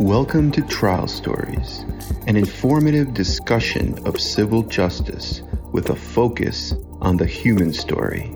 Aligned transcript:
Welcome 0.00 0.50
to 0.52 0.62
Trial 0.62 1.06
Stories, 1.06 1.84
an 2.26 2.36
informative 2.36 3.14
discussion 3.14 4.04
of 4.04 4.20
civil 4.20 4.64
justice 4.64 5.42
with 5.70 5.90
a 5.90 5.94
focus 5.94 6.74
on 7.00 7.16
the 7.16 7.26
human 7.26 7.72
story. 7.72 8.34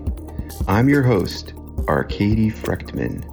I'm 0.68 0.88
your 0.88 1.02
host, 1.02 1.52
Arkady 1.88 2.50
Frekhtman, 2.50 3.24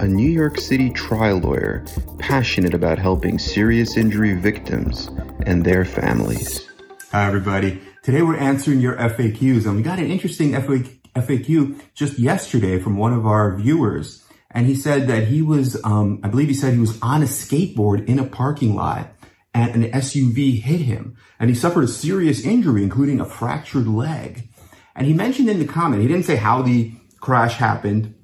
a 0.00 0.06
New 0.06 0.28
York 0.28 0.60
City 0.60 0.90
trial 0.90 1.38
lawyer 1.38 1.82
passionate 2.18 2.74
about 2.74 2.98
helping 2.98 3.38
serious 3.38 3.96
injury 3.96 4.34
victims 4.34 5.08
and 5.46 5.64
their 5.64 5.86
families. 5.86 6.68
Hi, 7.10 7.26
everybody. 7.26 7.80
Today 8.02 8.20
we're 8.20 8.36
answering 8.36 8.80
your 8.80 8.96
FAQs, 8.96 9.64
and 9.64 9.76
we 9.76 9.82
got 9.82 9.98
an 9.98 10.10
interesting 10.10 10.52
FAQ 10.52 11.80
just 11.94 12.18
yesterday 12.18 12.78
from 12.78 12.98
one 12.98 13.14
of 13.14 13.26
our 13.26 13.56
viewers. 13.56 14.25
And 14.50 14.66
he 14.66 14.74
said 14.74 15.08
that 15.08 15.24
he 15.28 15.42
was, 15.42 15.82
um, 15.84 16.20
I 16.22 16.28
believe 16.28 16.48
he 16.48 16.54
said 16.54 16.72
he 16.72 16.80
was 16.80 16.98
on 17.02 17.22
a 17.22 17.26
skateboard 17.26 18.06
in 18.06 18.18
a 18.18 18.24
parking 18.24 18.74
lot 18.74 19.12
and 19.52 19.84
an 19.84 19.90
SUV 19.92 20.60
hit 20.60 20.80
him. 20.80 21.16
And 21.40 21.50
he 21.50 21.56
suffered 21.56 21.84
a 21.84 21.88
serious 21.88 22.44
injury, 22.44 22.82
including 22.82 23.20
a 23.20 23.24
fractured 23.24 23.86
leg. 23.86 24.48
And 24.94 25.06
he 25.06 25.12
mentioned 25.12 25.48
in 25.48 25.58
the 25.58 25.66
comment, 25.66 26.02
he 26.02 26.08
didn't 26.08 26.24
say 26.24 26.36
how 26.36 26.62
the 26.62 26.92
crash 27.20 27.56
happened, 27.56 28.14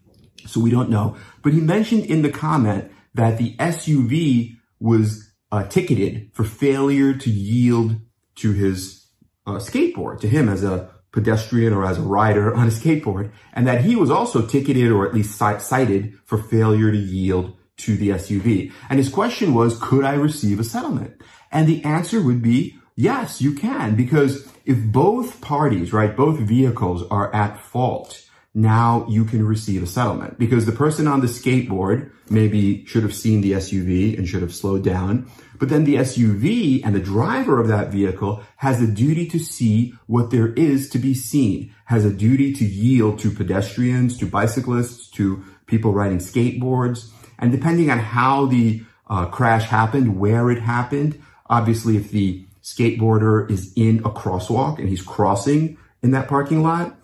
so 0.47 0.61
we 0.61 0.71
don't 0.71 0.91
know. 0.91 1.17
But 1.43 1.53
he 1.53 1.61
mentioned 1.61 2.07
in 2.07 2.23
the 2.23 2.31
comment 2.31 2.91
that 3.15 3.39
the 3.39 3.57
SUV 3.57 4.57
was 4.79 5.33
uh, 5.51 5.65
ticketed 5.65 6.31
for 6.33 6.45
failure 6.45 7.15
to 7.15 7.31
yield 7.31 7.97
to 8.37 8.53
his 8.53 9.07
uh, 9.47 9.53
skateboard, 9.53 10.21
to 10.21 10.29
him 10.29 10.49
as 10.49 10.65
a 10.65 10.91
pedestrian 11.13 11.73
or 11.73 11.85
as 11.85 11.99
a 11.99 12.03
rider 12.03 12.55
on 12.55 12.67
a 12.67 12.71
skateboard, 12.71 13.31
and 13.53 13.67
that 13.67 13.85
he 13.85 13.95
was 13.95 14.11
also 14.11 14.47
ticketed 14.47 14.91
or 14.91 15.07
at 15.07 15.15
least 15.15 15.37
cited 15.37 16.15
for 16.25 16.39
failure 16.39 16.91
to 16.91 16.99
yield 16.99 17.57
to 17.77 17.97
the 17.97 18.11
SUV. 18.11 18.73
And 18.89 18.99
his 18.99 19.09
question 19.09 19.55
was, 19.55 19.79
could 19.79 20.05
I 20.05 20.15
receive 20.15 20.59
a 20.59 20.65
settlement? 20.65 21.21
And 21.51 21.69
the 21.69 21.85
answer 21.85 22.23
would 22.23 22.43
be, 22.43 22.79
yes, 22.97 23.41
you 23.43 23.55
can, 23.55 23.95
because 23.95 24.49
if 24.65 24.79
both 24.79 25.41
parties, 25.41 25.93
right, 25.93 26.17
both 26.17 26.39
vehicles 26.39 27.05
are 27.11 27.35
at 27.35 27.61
fault, 27.61 28.27
now 28.55 29.07
you 29.09 29.25
can 29.25 29.47
receive 29.47 29.83
a 29.83 29.87
settlement 29.87 30.39
because 30.39 30.67
the 30.67 30.73
person 30.73 31.07
on 31.07 31.21
the 31.21 31.27
skateboard 31.27 32.11
maybe 32.29 32.85
should 32.85 33.03
have 33.03 33.15
seen 33.15 33.41
the 33.41 33.53
SUV 33.53 34.17
and 34.17 34.29
should 34.29 34.43
have 34.43 34.55
slowed 34.55 34.85
down. 34.85 35.31
But 35.59 35.69
then 35.69 35.85
the 35.85 35.97
SUV 35.97 36.85
and 36.85 36.95
the 36.95 37.01
driver 37.01 37.61
of 37.61 37.69
that 37.69 37.91
vehicle 37.91 38.43
has 38.57 38.83
a 38.83 38.87
duty 38.87 39.27
to 39.29 39.39
see 39.39 39.95
what 40.07 40.31
there 40.31 40.53
is 40.53 40.91
to 40.91 40.99
be 40.99 41.15
seen, 41.15 41.75
has 41.87 42.05
a 42.05 42.13
duty 42.13 42.53
to 42.55 42.65
yield 42.65 43.21
to 43.21 43.31
pedestrians, 43.31 44.19
to 44.19 44.27
bicyclists, 44.27 45.09
to 45.13 45.45
people 45.67 45.93
riding 45.93 46.19
skateboards. 46.19 47.11
And 47.39 47.53
depending 47.53 47.91
on 47.91 47.99
how 47.99 48.47
the 48.47 48.83
uh, 49.09 49.27
crash 49.27 49.65
happened, 49.65 50.19
where 50.19 50.51
it 50.51 50.61
happened, 50.61 51.23
obviously 51.49 51.97
if 51.97 52.11
the 52.11 52.45
skateboarder 52.63 53.51
is 53.51 53.73
in 53.77 54.01
a 54.01 54.11
crosswalk 54.11 54.79
and 54.79 54.89
he's 54.89 55.03
crossing 55.03 55.79
in 56.03 56.11
that 56.11 56.29
parking 56.29 56.63
lot, 56.63 56.97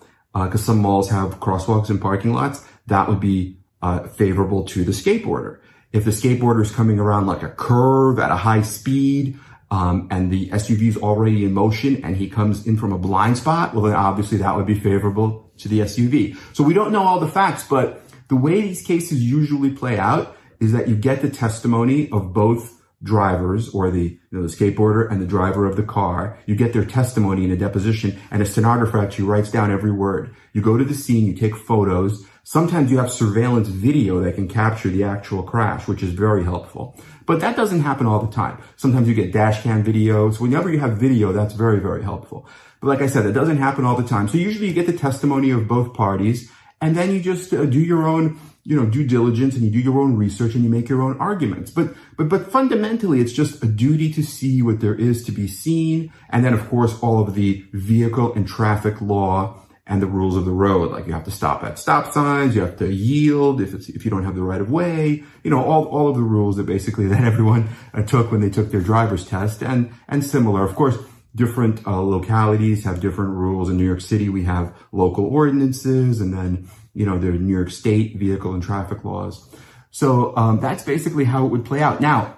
because 0.45 0.61
uh, 0.61 0.65
some 0.65 0.79
malls 0.79 1.09
have 1.09 1.39
crosswalks 1.39 1.89
and 1.89 2.01
parking 2.01 2.33
lots, 2.33 2.65
that 2.87 3.07
would 3.07 3.19
be 3.19 3.57
uh, 3.81 4.07
favorable 4.07 4.63
to 4.65 4.83
the 4.83 4.91
skateboarder. 4.91 5.59
If 5.91 6.05
the 6.05 6.11
skateboarder 6.11 6.61
is 6.61 6.71
coming 6.71 6.99
around 6.99 7.25
like 7.25 7.43
a 7.43 7.49
curve 7.49 8.19
at 8.19 8.31
a 8.31 8.35
high 8.35 8.61
speed, 8.61 9.39
um, 9.71 10.07
and 10.09 10.31
the 10.31 10.49
SUV 10.49 10.87
is 10.87 10.97
already 10.97 11.45
in 11.45 11.53
motion 11.53 12.03
and 12.03 12.17
he 12.17 12.27
comes 12.27 12.65
in 12.65 12.77
from 12.77 12.91
a 12.91 12.97
blind 12.97 13.37
spot, 13.37 13.73
well 13.73 13.83
then 13.83 13.93
obviously 13.93 14.39
that 14.39 14.55
would 14.55 14.65
be 14.65 14.73
favorable 14.79 15.51
to 15.57 15.67
the 15.67 15.81
SUV. 15.81 16.37
So 16.53 16.63
we 16.63 16.73
don't 16.73 16.91
know 16.91 17.03
all 17.03 17.19
the 17.19 17.27
facts, 17.27 17.67
but 17.67 18.01
the 18.29 18.35
way 18.35 18.61
these 18.61 18.81
cases 18.81 19.23
usually 19.23 19.71
play 19.71 19.97
out 19.97 20.35
is 20.59 20.71
that 20.71 20.87
you 20.87 20.95
get 20.95 21.21
the 21.21 21.29
testimony 21.29 22.09
of 22.11 22.33
both 22.33 22.78
drivers 23.01 23.69
or 23.69 23.89
the, 23.91 24.03
you 24.03 24.19
know, 24.31 24.41
the 24.41 24.47
skateboarder 24.47 25.09
and 25.09 25.21
the 25.21 25.25
driver 25.25 25.65
of 25.65 25.75
the 25.75 25.83
car. 25.83 26.37
You 26.45 26.55
get 26.55 26.73
their 26.73 26.85
testimony 26.85 27.45
in 27.45 27.51
a 27.51 27.55
deposition 27.55 28.19
and 28.31 28.41
a 28.41 28.45
stenographer 28.45 28.99
actually 28.99 29.25
writes 29.25 29.51
down 29.51 29.71
every 29.71 29.91
word. 29.91 30.35
You 30.53 30.61
go 30.61 30.77
to 30.77 30.83
the 30.83 30.93
scene, 30.93 31.25
you 31.25 31.33
take 31.33 31.55
photos. 31.55 32.25
Sometimes 32.43 32.91
you 32.91 32.97
have 32.97 33.11
surveillance 33.11 33.67
video 33.67 34.19
that 34.21 34.35
can 34.35 34.47
capture 34.47 34.89
the 34.89 35.03
actual 35.03 35.43
crash, 35.43 35.87
which 35.87 36.03
is 36.03 36.11
very 36.11 36.43
helpful. 36.43 36.99
But 37.25 37.41
that 37.41 37.55
doesn't 37.55 37.81
happen 37.81 38.07
all 38.07 38.25
the 38.25 38.33
time. 38.33 38.61
Sometimes 38.75 39.07
you 39.07 39.13
get 39.13 39.31
dash 39.31 39.61
cam 39.61 39.83
videos. 39.83 40.39
Whenever 40.39 40.71
you 40.71 40.79
have 40.79 40.97
video, 40.97 41.31
that's 41.31 41.53
very, 41.53 41.79
very 41.79 42.03
helpful. 42.03 42.47
But 42.81 42.87
like 42.87 43.01
I 43.01 43.07
said, 43.07 43.25
it 43.25 43.33
doesn't 43.33 43.57
happen 43.57 43.85
all 43.85 43.95
the 43.95 44.07
time. 44.07 44.27
So 44.27 44.37
usually 44.37 44.67
you 44.67 44.73
get 44.73 44.87
the 44.87 44.97
testimony 44.97 45.51
of 45.51 45.67
both 45.67 45.93
parties 45.93 46.51
and 46.81 46.95
then 46.95 47.11
you 47.11 47.19
just 47.19 47.53
uh, 47.53 47.65
do 47.65 47.79
your 47.79 48.07
own 48.07 48.39
you 48.63 48.75
know, 48.75 48.85
due 48.85 49.05
diligence 49.05 49.55
and 49.55 49.63
you 49.63 49.71
do 49.71 49.79
your 49.79 49.99
own 49.99 50.15
research 50.15 50.53
and 50.53 50.63
you 50.63 50.69
make 50.69 50.89
your 50.89 51.01
own 51.01 51.17
arguments. 51.19 51.71
But, 51.71 51.93
but, 52.17 52.29
but 52.29 52.51
fundamentally, 52.51 53.21
it's 53.21 53.33
just 53.33 53.63
a 53.63 53.67
duty 53.67 54.11
to 54.13 54.23
see 54.23 54.61
what 54.61 54.79
there 54.79 54.95
is 54.95 55.23
to 55.25 55.31
be 55.31 55.47
seen. 55.47 56.11
And 56.29 56.45
then, 56.45 56.53
of 56.53 56.69
course, 56.69 56.99
all 57.01 57.21
of 57.21 57.35
the 57.35 57.65
vehicle 57.73 58.33
and 58.33 58.47
traffic 58.47 59.01
law 59.01 59.59
and 59.89 60.03
the 60.03 60.07
rules 60.07 60.37
of 60.37 60.45
the 60.45 60.51
road. 60.51 60.91
Like 60.91 61.07
you 61.07 61.13
have 61.13 61.25
to 61.25 61.31
stop 61.31 61.63
at 61.63 61.79
stop 61.79 62.13
signs, 62.13 62.55
you 62.55 62.61
have 62.61 62.77
to 62.77 62.93
yield 62.93 63.59
if 63.59 63.73
it's, 63.73 63.89
if 63.89 64.05
you 64.05 64.11
don't 64.11 64.23
have 64.23 64.35
the 64.35 64.43
right 64.43 64.61
of 64.61 64.69
way, 64.69 65.23
you 65.43 65.49
know, 65.49 65.63
all, 65.63 65.85
all 65.85 66.07
of 66.07 66.15
the 66.15 66.21
rules 66.21 66.57
that 66.57 66.67
basically 66.67 67.07
that 67.13 67.23
everyone 67.23 67.69
uh, 67.93 68.03
took 68.03 68.31
when 68.31 68.39
they 68.39 68.51
took 68.51 68.71
their 68.71 68.81
driver's 68.81 69.25
test 69.25 69.63
and, 69.63 69.91
and 70.07 70.23
similar. 70.23 70.63
Of 70.63 70.75
course, 70.75 70.97
different 71.35 71.85
uh, 71.87 71.99
localities 72.01 72.83
have 72.85 72.99
different 72.99 73.31
rules. 73.31 73.69
In 73.69 73.77
New 73.77 73.85
York 73.85 74.01
City, 74.01 74.29
we 74.29 74.43
have 74.43 74.75
local 74.91 75.25
ordinances 75.25 76.21
and 76.21 76.33
then 76.33 76.69
you 76.99 77.05
know, 77.05 77.17
the 77.17 77.31
New 77.31 77.55
York 77.55 77.71
State 77.71 78.17
vehicle 78.17 78.53
and 78.53 78.61
traffic 78.61 79.05
laws. 79.05 79.47
So 79.89 80.35
um, 80.35 80.59
that's 80.59 80.83
basically 80.83 81.23
how 81.23 81.45
it 81.45 81.49
would 81.49 81.63
play 81.63 81.81
out. 81.81 82.01
Now, 82.01 82.37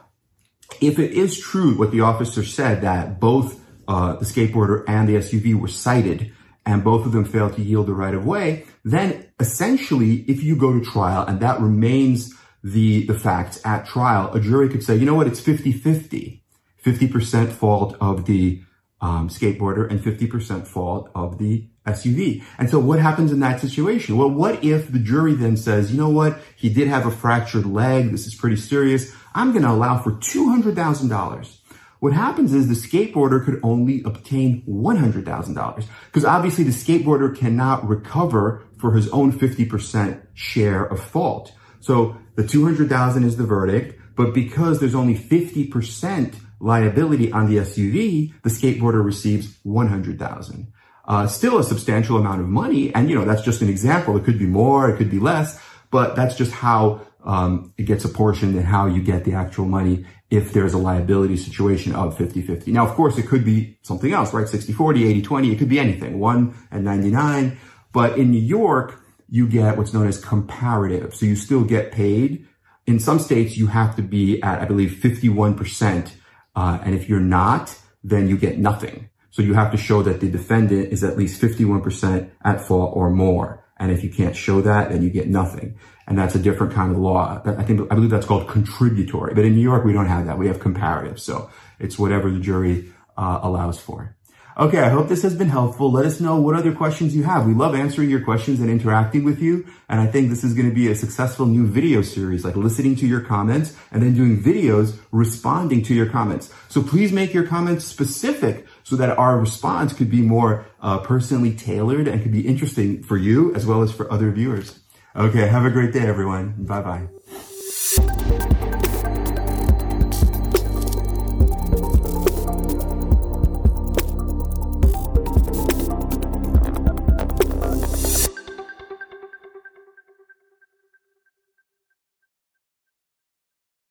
if 0.79 0.99
it 0.99 1.13
is 1.13 1.39
true 1.39 1.79
what 1.79 1.89
the 1.89 2.01
officer 2.01 2.45
said 2.45 2.81
that 2.81 3.19
both 3.19 3.59
uh, 3.87 4.17
the 4.17 4.25
skateboarder 4.25 4.83
and 4.87 5.09
the 5.09 5.15
SUV 5.15 5.59
were 5.59 5.67
cited 5.67 6.31
and 6.63 6.83
both 6.83 7.07
of 7.07 7.11
them 7.11 7.25
failed 7.25 7.55
to 7.55 7.63
yield 7.63 7.87
the 7.87 7.95
right 7.95 8.13
of 8.13 8.23
way, 8.23 8.65
then 8.85 9.31
essentially, 9.39 10.17
if 10.27 10.43
you 10.43 10.55
go 10.55 10.77
to 10.77 10.85
trial 10.85 11.25
and 11.25 11.39
that 11.39 11.59
remains 11.59 12.31
the, 12.63 13.07
the 13.07 13.17
facts 13.17 13.59
at 13.65 13.87
trial, 13.87 14.31
a 14.31 14.39
jury 14.39 14.69
could 14.69 14.83
say, 14.83 14.95
you 14.95 15.07
know 15.07 15.15
what, 15.15 15.25
it's 15.25 15.41
50-50. 15.41 16.39
50% 16.85 17.51
fault 17.51 17.97
of 17.99 18.25
the 18.25 18.61
um, 19.01 19.29
skateboarder 19.29 19.89
and 19.89 19.99
50% 19.99 20.67
fault 20.67 21.09
of 21.15 21.37
the 21.37 21.67
SUV. 21.85 22.43
And 22.59 22.69
so 22.69 22.79
what 22.79 22.99
happens 22.99 23.31
in 23.31 23.39
that 23.39 23.59
situation? 23.59 24.17
Well, 24.17 24.29
what 24.29 24.63
if 24.63 24.91
the 24.91 24.99
jury 24.99 25.33
then 25.33 25.57
says, 25.57 25.91
you 25.91 25.97
know 25.97 26.09
what? 26.09 26.39
He 26.55 26.69
did 26.69 26.87
have 26.87 27.05
a 27.05 27.11
fractured 27.11 27.65
leg. 27.65 28.11
This 28.11 28.27
is 28.27 28.35
pretty 28.35 28.57
serious. 28.57 29.11
I'm 29.33 29.51
going 29.51 29.63
to 29.63 29.71
allow 29.71 29.97
for 29.97 30.11
$200,000. 30.11 31.57
What 31.99 32.13
happens 32.13 32.53
is 32.53 32.67
the 32.67 32.73
skateboarder 32.73 33.45
could 33.45 33.59
only 33.63 34.01
obtain 34.03 34.63
$100,000 34.67 35.85
because 36.05 36.25
obviously 36.25 36.63
the 36.63 36.71
skateboarder 36.71 37.35
cannot 37.35 37.87
recover 37.87 38.65
for 38.79 38.93
his 38.93 39.07
own 39.09 39.31
50% 39.31 40.19
share 40.33 40.83
of 40.83 40.99
fault. 40.99 41.53
So 41.79 42.17
the 42.35 42.47
200,000 42.47 43.23
is 43.23 43.37
the 43.37 43.45
verdict, 43.45 43.99
but 44.15 44.33
because 44.33 44.79
there's 44.79 44.95
only 44.95 45.15
50% 45.15 46.35
liability 46.61 47.31
on 47.31 47.49
the 47.49 47.57
SUV, 47.57 48.33
the 48.43 48.49
skateboarder 48.49 49.03
receives 49.03 49.57
100,000. 49.63 50.71
Uh, 51.05 51.27
still 51.27 51.57
a 51.57 51.63
substantial 51.63 52.17
amount 52.17 52.39
of 52.39 52.47
money. 52.47 52.93
And, 52.93 53.09
you 53.09 53.15
know, 53.15 53.25
that's 53.25 53.41
just 53.41 53.61
an 53.61 53.69
example. 53.69 54.15
It 54.15 54.23
could 54.23 54.37
be 54.37 54.45
more, 54.45 54.89
it 54.89 54.97
could 54.97 55.09
be 55.09 55.19
less, 55.19 55.59
but 55.89 56.15
that's 56.15 56.35
just 56.35 56.51
how, 56.51 57.01
um, 57.23 57.73
it 57.77 57.83
gets 57.83 58.05
apportioned 58.05 58.55
and 58.55 58.65
how 58.65 58.85
you 58.85 59.01
get 59.01 59.25
the 59.25 59.33
actual 59.33 59.65
money 59.65 60.05
if 60.29 60.53
there's 60.53 60.73
a 60.73 60.77
liability 60.77 61.35
situation 61.35 61.93
of 61.93 62.17
50-50. 62.17 62.67
Now, 62.67 62.87
of 62.87 62.95
course, 62.95 63.17
it 63.17 63.27
could 63.27 63.43
be 63.43 63.77
something 63.81 64.13
else, 64.13 64.33
right? 64.33 64.45
60-40, 64.45 65.21
80-20, 65.23 65.51
it 65.51 65.57
could 65.57 65.67
be 65.69 65.79
anything, 65.79 66.19
1 66.19 66.55
and 66.71 66.85
99. 66.85 67.59
But 67.91 68.17
in 68.17 68.31
New 68.31 68.39
York, 68.39 69.01
you 69.27 69.47
get 69.47 69.77
what's 69.77 69.93
known 69.93 70.07
as 70.07 70.23
comparative. 70.23 71.13
So 71.15 71.25
you 71.25 71.35
still 71.35 71.63
get 71.63 71.91
paid. 71.91 72.47
In 72.85 72.99
some 72.99 73.19
states, 73.19 73.57
you 73.57 73.67
have 73.67 73.95
to 73.97 74.01
be 74.01 74.41
at, 74.41 74.61
I 74.61 74.65
believe, 74.65 74.91
51% 74.91 76.11
uh, 76.55 76.79
and 76.83 76.95
if 76.95 77.07
you're 77.09 77.19
not, 77.19 77.77
then 78.03 78.27
you 78.27 78.37
get 78.37 78.57
nothing. 78.57 79.09
So 79.29 79.41
you 79.41 79.53
have 79.53 79.71
to 79.71 79.77
show 79.77 80.01
that 80.03 80.19
the 80.19 80.29
defendant 80.29 80.91
is 80.91 81.03
at 81.03 81.17
least 81.17 81.41
51% 81.41 82.29
at 82.43 82.61
fault 82.61 82.93
or 82.95 83.09
more. 83.09 83.65
And 83.77 83.91
if 83.91 84.03
you 84.03 84.09
can't 84.09 84.35
show 84.35 84.61
that, 84.61 84.89
then 84.89 85.01
you 85.01 85.09
get 85.09 85.27
nothing. 85.27 85.77
And 86.05 86.17
that's 86.17 86.35
a 86.35 86.39
different 86.39 86.73
kind 86.73 86.91
of 86.91 86.97
law. 86.97 87.41
I 87.45 87.63
think, 87.63 87.81
I 87.89 87.95
believe 87.95 88.09
that's 88.09 88.25
called 88.25 88.47
contributory. 88.49 89.33
But 89.33 89.45
in 89.45 89.55
New 89.55 89.61
York, 89.61 89.85
we 89.85 89.93
don't 89.93 90.07
have 90.07 90.25
that. 90.25 90.37
We 90.37 90.47
have 90.47 90.59
comparative. 90.59 91.19
So 91.19 91.49
it's 91.79 91.97
whatever 91.97 92.29
the 92.29 92.39
jury 92.39 92.91
uh, 93.17 93.39
allows 93.41 93.79
for. 93.79 94.15
Okay, 94.61 94.77
I 94.77 94.89
hope 94.89 95.07
this 95.07 95.23
has 95.23 95.33
been 95.33 95.49
helpful. 95.49 95.91
Let 95.91 96.05
us 96.05 96.19
know 96.19 96.39
what 96.39 96.55
other 96.55 96.71
questions 96.71 97.15
you 97.15 97.23
have. 97.23 97.47
We 97.47 97.55
love 97.55 97.73
answering 97.73 98.11
your 98.11 98.21
questions 98.21 98.59
and 98.59 98.69
interacting 98.69 99.23
with 99.23 99.41
you. 99.41 99.65
And 99.89 99.99
I 99.99 100.05
think 100.05 100.29
this 100.29 100.43
is 100.43 100.53
going 100.53 100.69
to 100.69 100.75
be 100.75 100.87
a 100.87 100.93
successful 100.93 101.47
new 101.47 101.65
video 101.65 102.03
series, 102.03 102.45
like 102.45 102.55
listening 102.55 102.95
to 102.97 103.07
your 103.07 103.21
comments 103.21 103.75
and 103.89 104.03
then 104.03 104.13
doing 104.13 104.39
videos 104.39 104.99
responding 105.11 105.81
to 105.85 105.95
your 105.95 106.05
comments. 106.05 106.53
So 106.69 106.83
please 106.83 107.11
make 107.11 107.33
your 107.33 107.47
comments 107.47 107.85
specific 107.85 108.67
so 108.83 108.95
that 108.97 109.17
our 109.17 109.39
response 109.39 109.93
could 109.93 110.11
be 110.11 110.21
more 110.21 110.67
uh, 110.79 110.99
personally 110.99 111.55
tailored 111.55 112.07
and 112.07 112.21
could 112.21 112.31
be 112.31 112.47
interesting 112.47 113.01
for 113.01 113.17
you 113.17 113.55
as 113.55 113.65
well 113.65 113.81
as 113.81 113.91
for 113.91 114.13
other 114.13 114.29
viewers. 114.29 114.79
Okay, 115.15 115.47
have 115.47 115.65
a 115.65 115.71
great 115.71 115.91
day, 115.91 116.01
everyone. 116.01 116.53
Bye 116.65 116.81
bye. 116.81 117.07